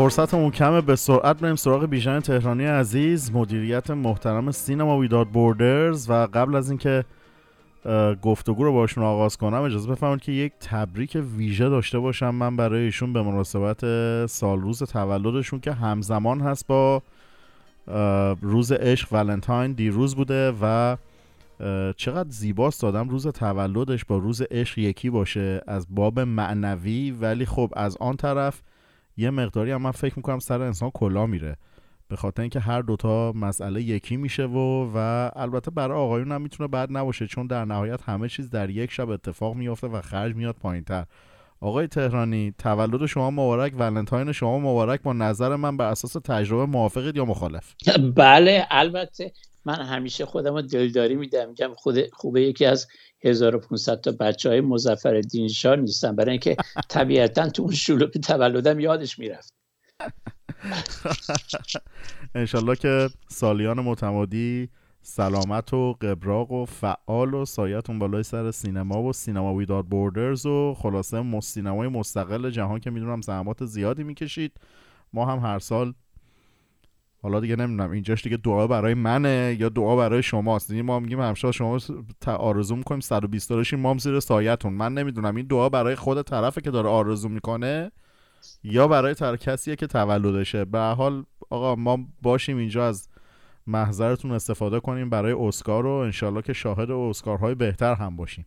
[0.00, 0.80] فرصتمون کمه.
[0.80, 3.32] به سرعت بریم سراغ بیژن تهرانی عزیز.
[3.32, 7.04] مدیریت محترم سینما ویداد بوردرز و قبل از اینکه
[8.22, 12.84] گفتگو رو باشون آغاز کنم اجازه بفرمایید که یک تبریک ویژه داشته باشم من برای
[12.84, 13.80] ایشون به مناسبت
[14.26, 17.02] سال روز تولدشون که همزمان هست با
[18.42, 20.96] روز عشق ولنتاین دیروز بوده و
[21.96, 27.10] چقدر زیباست دادم روز تولدش با روز عشق یکی باشه از باب معنوی.
[27.10, 28.62] ولی خب از آن طرف
[29.20, 31.56] یه مقداری هم من فکر می‌کنم سر انسان کلا میره.
[32.08, 36.68] به خاطر اینکه هر دوتا مسئله یکی میشه و و البته برای آقایون هم می‌تونه
[36.68, 40.54] بد نباشه چون در نهایت همه چیز در یک شب اتفاق میافته و خرج میاد
[40.54, 41.04] پایین تر
[41.60, 47.16] آقای تهرانی تولد شما مبارک ولنتاین شما مبارک با نظر من بر اساس تجربه موافقید
[47.16, 47.74] یا مخالف؟
[48.16, 49.32] بله البته
[49.64, 51.48] من همیشه خودم رو دلداری میدم.
[51.48, 52.86] میگم خود خوبه یکی از
[53.24, 55.20] 1500 تا بچه های مزفر
[55.80, 56.16] نیستن.
[56.16, 56.56] برای اینکه
[56.88, 59.54] طبیعتا تو اون شلوغ تولدم یادش می‌رفت.
[62.34, 64.68] انشالله که سالیان متمادی
[65.02, 70.74] سلامت و قبراق و فعال و سایتون بالای سر سینما و سینما ویداد بوردرز و
[70.74, 74.52] خلاصه سینمای مستقل جهان که می‌دونم زحمات زیادی می‌کشید.
[75.12, 75.94] ما هم هر سال
[77.22, 81.20] حالا دیگه نمی‌دونم اینجاش دیگه دعا برای منه یا دعا برای شماست؟ دیگه ما میگیم
[81.20, 81.78] همشا شما
[82.26, 84.72] آرزو می‌کنیم 120 دلارشین مام زیر سایتون.
[84.72, 87.92] من نمی‌دونم این دعا برای خود طرفه که داره آرزو می‌کنه
[88.64, 93.08] یا برای تر کسیه که تولدشه؟ به حال آقا ما باشیم اینجا از
[93.66, 98.46] محضرتون استفاده کنیم برای اسکار و انشالله که شاهد اسکارهای بهتر هم باشیم.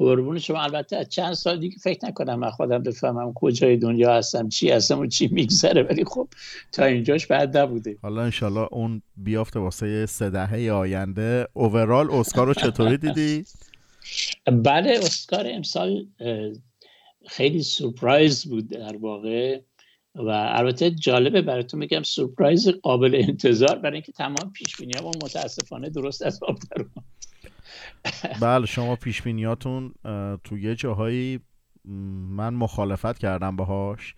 [0.00, 0.62] قربون شما.
[0.62, 4.98] البته از چند سال دیگه فکر نکنم من خودم بفهمم کجای دنیا هستم چی هستم
[4.98, 5.82] و چی میگذره.
[5.82, 6.28] ولی خب
[6.72, 7.98] تا اینجاش بعد نبوده.
[8.02, 11.46] حالا انشالله اون بیافته واسه سه دهه آینده.
[11.52, 13.44] اوورال اسکار رو چطوری دیدی؟
[14.46, 16.06] بله اسکار امسال
[17.26, 19.60] خیلی سورپرایز بود در واقع.
[20.14, 24.92] و البته جالبه براتون میگم سورپرایز قابل انتظار برای اینکه تمام پیش بینی
[25.24, 26.84] متاسفانه درست از آب در
[28.40, 29.94] بله شما پیش بینیاتون
[30.44, 31.40] تو یه جاهایی
[31.84, 34.14] من مخالفت کردم باهاش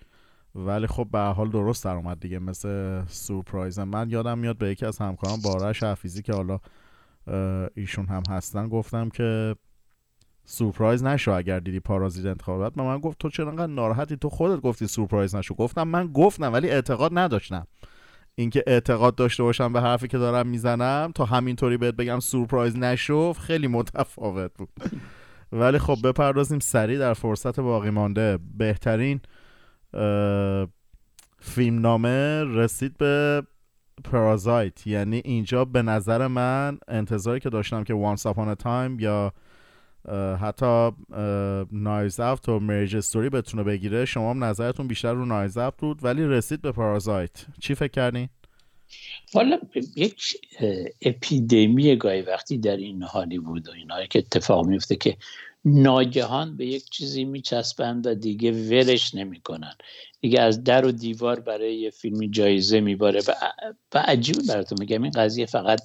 [0.55, 4.11] ولی خب به حال درست در اومد دیگه مثل سورپرایز من.
[4.11, 6.59] یادم میاد به یکی از همکاران بارش حفیزی که حالا
[7.75, 9.57] ایشون هم هستن گفتم که
[10.45, 12.79] سورپرایز نشو اگر دیدی پارازیت انتخابات.
[12.79, 15.55] من گفت تو چرا انقدر ناراحتی؟ تو خودت گفتی سورپرایز نشو.
[15.55, 17.67] گفتم من گفتم ولی اعتقاد نداشتم.
[18.35, 23.33] اینکه اعتقاد داشته باشم به حرفی که دارم می‌زنم تا همینطوری بهت بگم سورپرایز نشو
[23.33, 24.69] خیلی متفاوت بود.
[25.53, 28.39] ولی خب بپردازیم سریع در فرصت باقی مانده.
[28.59, 29.21] بهترین
[31.41, 33.43] فیلم نامه رسید به
[34.05, 39.33] Parasite یعنی اینجا به نظر من انتظاری که داشتم که Once Upon a Time یا
[40.41, 40.91] حتی
[41.73, 46.05] Knives Out و Marriage Story بتونه بگیره شما هم نظرتون بیشتر رو Knives Out بود
[46.05, 48.29] ولی رسید به Parasite چی فکر کردین؟
[49.35, 49.59] والا
[49.97, 50.23] یک
[51.03, 55.17] اپیدمی گاهی وقتی در این هالیوود و اینهایی که اتفاق میفته که
[55.65, 59.75] ناگهان به یک چیزی میچسبند و دیگه ورش نمی‌کنن
[60.21, 63.33] دیگه از در و دیوار برای یه فیلمی جایزه میباره و,
[63.95, 65.81] و عجیب براتون میگم این قضیه فقط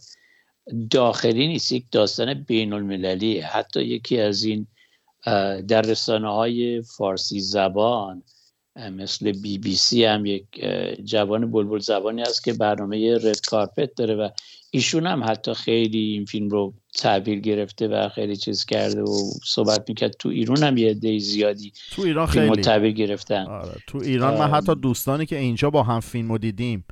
[0.89, 4.67] داخلی نیست یک داستان بین المللیه حتی یکی از این
[5.67, 8.23] در رسانه های فارسی زبان
[8.91, 10.45] مثل بی بی سی هم یک
[11.03, 14.29] جوان بلبل زبانی هست که برنامه رد کارپت داره و
[14.71, 19.89] ایشون هم حتی خیلی این فیلم رو تعبیر گرفته و خیلی چیز کرده و صحبت
[19.89, 20.13] می‌کرد.
[20.19, 22.61] تو ایران هم یه دی زیادی تو ایران خیلی.
[22.61, 23.45] تعبیر گرفتن.
[23.45, 23.75] آره.
[23.87, 26.85] تو ایران من حتی دوستانی که اینجا با هم فیلم رو دیدیم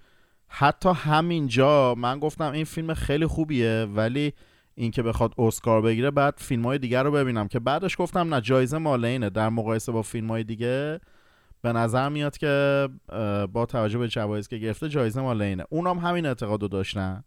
[0.58, 4.34] حتی همینجا من گفتم این فیلم خیلی خوبیه ولی
[4.76, 7.48] اینکه بخواد اسکار بگیره بعد فیلم های دیگر رو ببینم.
[7.48, 11.00] که بعدش گفتم نه جایزه مال اینه در مقایسه با فیلم های دیگه
[11.62, 12.88] به نظر میاد که
[13.54, 17.24] با توجه به جوایزی که گرفته جایزه مال اینه اونام همین اعتقاد رو داشتن.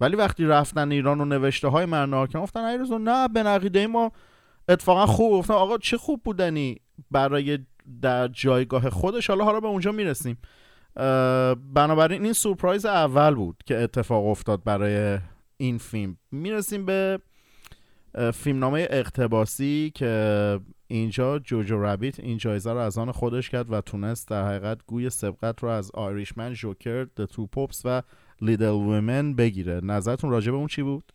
[0.00, 4.12] ولی وقتی رفتن ایران و نوشته های مرنا که گفتن ایرزو نه به نقیده ما
[4.68, 5.32] اتفاقا خوب.
[5.32, 6.76] گفتم آقا چه خوب بودنی
[7.10, 7.58] برای
[8.02, 9.30] در جایگاه خودش.
[9.30, 10.38] حالا حالا به اونجا می‌رسیم.
[11.74, 15.18] بنابراین این سورپرایز اول بود که اتفاق افتاد برای
[15.56, 16.16] این فیلم.
[16.30, 17.20] می‌رسیم به
[18.34, 24.28] فیلمنامه اقتباسی که اینجا جوجو رابیت این جایزه رو از آن خودش کرد و تونست
[24.28, 28.02] در حقیقت گوی سبقت رو از آیریشمن جوکر د تو پوپس و
[28.40, 29.80] لیدل ویمن بگیره.
[29.82, 31.12] نظرتون راجع به اون چی بود؟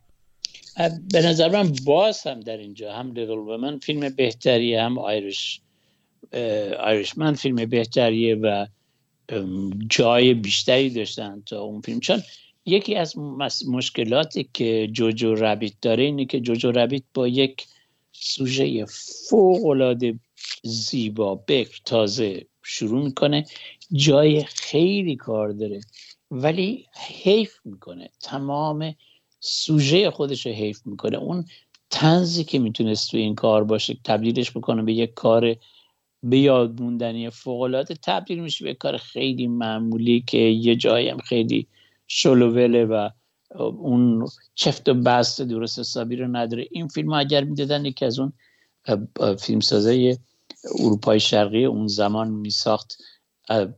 [1.14, 5.62] به نظر من باز هم در اینجا هم لیدل ویمن فیلم بهتریه هم آیریش
[6.80, 8.66] آیریشمن فیلم بهتریه و
[9.90, 12.00] جای بیشتری داشتن تا اون فیلم.
[12.00, 12.22] چون
[12.66, 13.18] یکی از
[13.68, 17.66] مشکلاتی که جوجو رابیت داره اینه که جوجو رابیت با یک
[18.12, 18.86] سوژه
[19.30, 20.20] فوق العاده
[20.64, 23.46] زیبا بکر تازه شروع می‌کنه
[23.94, 25.80] جای خیلی کار داره
[26.32, 26.86] ولی
[27.24, 28.10] حیف می‌کنه.
[28.22, 28.96] تمام
[29.40, 31.18] سوژه خودش رو حیف می‌کنه.
[31.18, 31.46] اون
[31.90, 35.56] تنزی که می‌تونست توی این کار باشه تبدیلش بکنه به یک کار
[36.24, 41.68] به یاد موندنی فوق تبدیل میشه به کار خیلی معمولی که یه جایی هم خیلی
[42.08, 43.10] شلووله و
[43.60, 46.68] اون چفت و بست درست حسابی رو نداره.
[46.72, 48.34] این فیلم اگر می‌دادن یکی از اون
[49.40, 50.18] فیلمسازای
[50.80, 52.98] اروپای شرقی اون زمان میساخت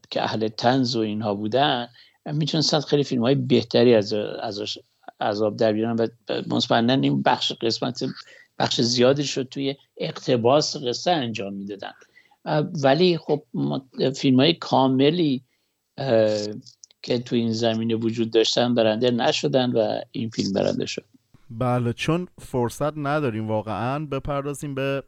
[0.09, 1.88] که اهل تنز و اینها بودن
[2.25, 4.77] می‌تونستن خیلی فیلم های بهتری از ازش
[5.21, 6.07] عذاب در بیارن و
[6.47, 8.03] مطمئنا این بخش قسمت
[8.59, 11.91] بخش زیادی شد توی اقتباس قصه انجام می‌دادن.
[12.84, 13.44] ولی خب
[14.16, 15.44] فیلم های کاملی
[17.01, 21.06] که تو این زمینه وجود داشتن برنده نشدن و این فیلم برنده شد
[21.50, 25.04] بله چون فرصت نداریم واقعا بپردازیم به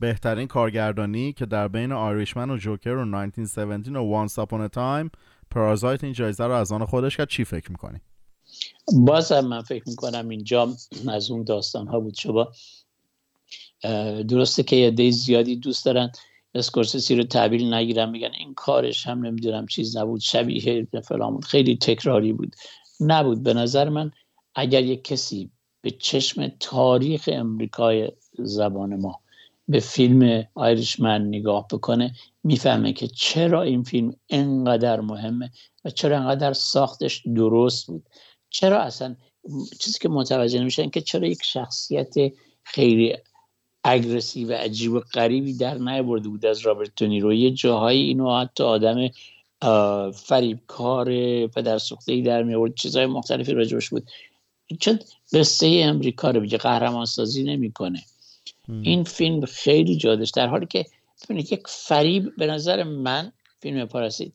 [0.00, 5.10] بهترین کارگردانی که در بین Irishman و Joker و 1917 و Once Upon a Time
[5.50, 8.00] Parasite این جایزه رو از آن خودش کرد چی فکر می‌کنی؟
[9.06, 10.74] بازم من فکر می‌کنم اینجا
[11.08, 12.52] از اون داستان ها بود شما
[14.28, 16.12] درسته که یه زیادی دوست دارن.
[16.54, 21.44] اسکورسیسی رو تحویل نگیرن میگن این کارش هم نمی‌دونم چیز نبود شبیه فلان بود.
[21.44, 22.56] خیلی تکراری بود.
[23.00, 23.42] نبود.
[23.42, 24.10] به نظر من
[24.54, 29.20] اگر یک کسی به چشم تاریخ امریکای زبان ما
[29.68, 32.14] به فیلم آیریشمن نگاه بکنه
[32.44, 35.50] می‌فهمه که چرا این فیلم انقدر مهمه
[35.84, 38.06] و چرا انقدر ساختش درست بود.
[38.50, 39.16] چرا اصلا
[39.80, 42.14] چیزی که متوجه نمیشن که چرا یک شخصیت
[42.62, 43.16] خیلی
[43.84, 48.64] اگرسیو و عجیب و غریبی در نیاورده بود از رابرت تونیرو یه جاهایی اینو حتی
[48.64, 49.08] آدم
[50.12, 51.06] فریبکار
[51.46, 54.10] پدر سوخته ای در می آورد چیزهای مختلفی راجبش بود.
[54.80, 54.98] چون
[55.32, 58.02] قصه امریکا رو بگه قهرمان سازی نمی‌کنه
[58.82, 60.86] این فیلم خیلی جادش در حالی که
[61.24, 64.32] ببینید یک فریب به نظر من فیلم پاراسیت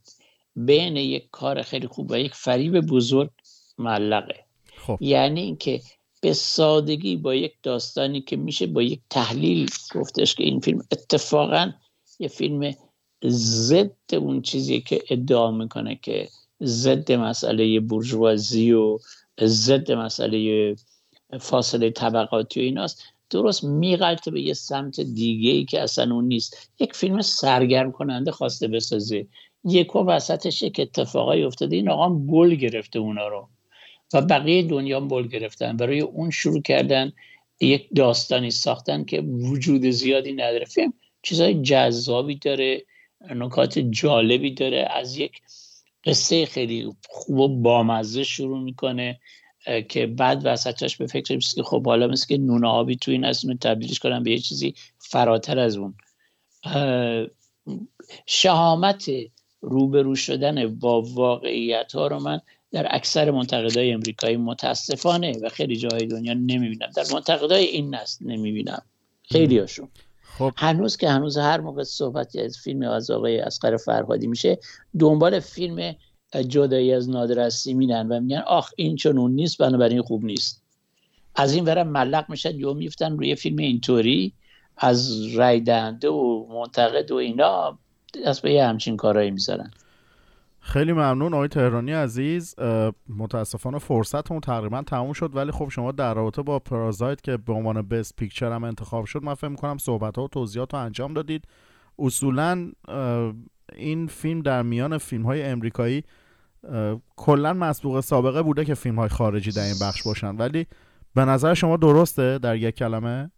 [0.55, 3.29] بین یک کار خیلی خوب و یک فریب بزرگ
[3.77, 4.35] معلقه.
[4.77, 4.97] خب.
[5.01, 5.81] یعنی اینکه
[6.23, 11.71] به سادگی با یک داستانی که میشه با یک تحلیل گفتش که این فیلم اتفاقا
[12.19, 12.73] یه فیلم
[13.27, 16.27] ضد اون چیزی که ادعا می‌کنه که
[16.63, 18.97] ضد مسئله برجوازی و
[19.41, 20.75] ضد مسئله
[21.39, 23.03] فاصله طبقاتی و ایناست.
[23.29, 26.71] درست میغلطه به یه سمت دیگه ای که اصلا اون نیست.
[26.79, 29.27] یک فیلم سرگرم کننده خواسته بسازه.
[29.65, 31.75] یک وسطش یک اتفاقای افتاده.
[31.75, 33.49] این آقا گل گرفته اونا رو.
[34.13, 35.77] و بقیه دنیا بول گرفتن.
[35.77, 37.11] برای اون شروع کردن
[37.61, 40.65] یک داستانی ساختن که وجود زیادی نداره.
[40.65, 42.85] فیلم چیزهای جذابی داره
[43.35, 44.87] نکات جالبی داره.
[44.91, 45.41] از یک
[46.05, 49.19] قصه خیلی خوب و بامزه شروع می‌کنه
[49.89, 53.25] که بعد وسطش به فکر میشه که خب حالا مثل که نون آبی تو این
[53.25, 55.93] از تبدیلش کنن به یه چیزی فراتر از اون.
[58.25, 59.09] شهامت
[59.61, 62.41] روبرو شدن با واقعیت ها رو من
[62.73, 66.89] در اکثر منتقدای امریکایی متاسفانه و خیلی جای دنیا نمی‌بینم.
[66.95, 68.81] در منتقدای این نسل نمی‌بینم.
[69.23, 69.87] خیلی هاشون.
[70.37, 70.51] خب.
[70.57, 74.57] هنوز که هنوز هر موقع صحبتی از فیلم از آقای اسقر فرهادی میشه
[74.99, 75.95] دنبال فیلم
[76.47, 80.63] جدایی از نادر از میرن و میگن آخ این چون نیست بنابراین خوب نیست.
[81.35, 84.33] از این ورم ملق میشن یا میفتن روی فیلم اینطوری.
[84.77, 87.79] از رای دهنده و منتقد و اینا
[88.25, 89.71] دست به یه همچین کارهایی می‌ذارن.
[90.65, 92.55] خیلی ممنون آقای تهرانی عزیز.
[93.09, 97.81] متاسفانه فرصتمون تقریبا تموم شد ولی خب شما در رابطه با پرازایت که به عنوان
[97.81, 101.45] بست پیکچر هم انتخاب شد من فکر می‌کنم صحبت ها و توضیحات رو انجام دادید.
[101.99, 102.71] اصولا
[103.75, 106.03] این فیلم در میان فیلم های امریکایی
[107.15, 110.35] کلا مسبوق سابقه بوده که فیلم های خارجی در این بخش باشن.
[110.35, 110.67] ولی
[111.15, 113.31] به نظر شما درسته در یک کلمه؟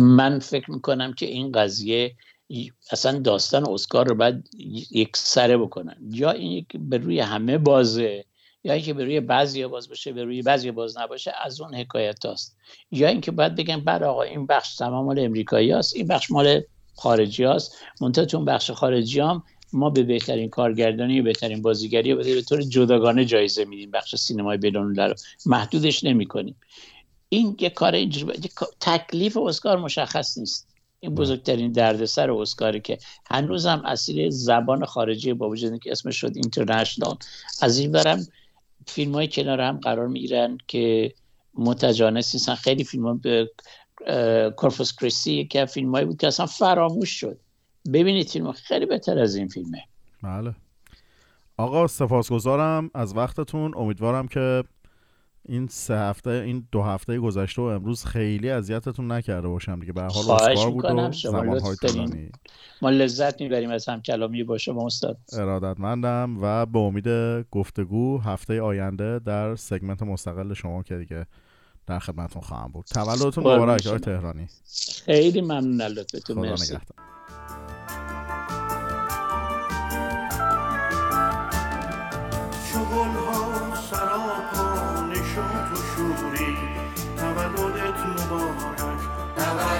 [0.00, 2.16] من فکر می‌کنم که این قضیه
[2.92, 4.50] اصلا داستان اسکار رو باید
[4.90, 5.96] یک سره بکنن.
[6.10, 8.24] یا این به روی همه بازه
[8.64, 12.26] یا اینکه به روی بعضی باز باشه به روی بعضی باز نباشه از اون حکایت
[12.26, 12.56] هاست.
[12.90, 16.62] یا اینکه باید بگن بعد آقا این بخش تمام مال امریکایی هست این بخش مال
[16.96, 22.16] خارجی هست منتها تو بخش خارجی هم ما به بهترین کارگردانی و بهترین بازیگری و
[22.16, 25.14] به طور جداگانه جایزه میدیم بخش سینمای بدون رو.
[25.46, 26.56] محدودش نمی‌کنیم.
[27.28, 28.06] این یه کار
[28.80, 30.73] تکلیف اسکار مشخص نیست.
[31.04, 36.32] این بزرگترین دردسر اسکاری که هنوز هم اصیل زبان خارجی با وجود که اسمش شد
[36.34, 37.16] اینترنشنال.
[37.62, 38.26] از این برم
[38.86, 41.14] فیلم های کنار هم قرار می‌گیرن که
[41.54, 42.54] متجانس نیستن.
[42.54, 43.50] خیلی فیلم ها به
[44.56, 47.38] کورفوس کریسی که فیلم هایی بود که اصلا فراموش شد.
[47.92, 49.82] ببینید فیلم خیلی بهتر از این فیلمه.
[50.22, 50.54] بله.
[51.56, 53.72] آقا سپاسگزارم از وقتتون.
[53.76, 54.64] امیدوارم که
[55.48, 59.92] این سه هفته این دو هفته گذشته و امروز خیلی اذیتتون نکرده باشم دیگه.
[59.92, 62.30] به حال اسکار بود و زمانهای طولانی.
[62.82, 65.18] ما لذت می‌بریم از هم کلامی با شما استاد.
[65.32, 67.08] ارادتمندم و به امید
[67.50, 71.26] گفتگو هفته آینده در سگمنت مستقل شما که دیگه
[71.86, 72.84] در خدمتتون خواهم بود.
[72.84, 74.48] تولدتون مبارک آقای تهرانی.
[75.04, 75.82] خیلی ممنون.
[75.82, 76.76] لطفتون مرسی.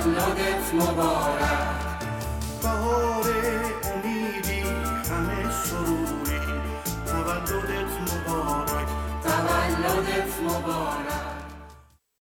[0.06, 1.98] نگت مبارک
[2.62, 3.24] بهار
[3.94, 4.60] امیدی
[5.10, 6.40] همه سروری
[7.06, 8.88] تولدت مبارک
[9.22, 11.23] تولدت مبارک